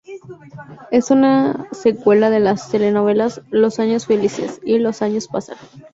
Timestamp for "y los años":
4.63-5.27